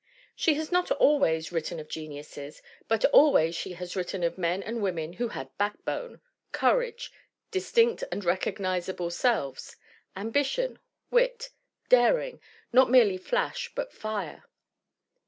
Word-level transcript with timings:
She 0.35 0.55
has 0.55 0.71
not 0.71 0.89
always 0.89 1.51
written 1.51 1.79
of 1.79 1.87
geniuses, 1.87 2.63
but 2.87 3.05
always 3.05 3.53
she 3.55 3.73
has 3.73 3.95
written 3.95 4.23
of 4.23 4.35
men 4.35 4.63
and 4.63 4.81
women 4.81 5.13
who 5.13 5.27
had 5.27 5.55
backbone, 5.59 6.21
courage, 6.51 7.11
distinct 7.51 8.03
and 8.11 8.25
recognizable 8.25 9.11
selves, 9.11 9.75
ambition, 10.15 10.79
wit, 11.11 11.51
daring, 11.87 12.41
not 12.73 12.89
merely 12.89 13.19
flash 13.19 13.69
but 13.75 13.93
fire. 13.93 14.45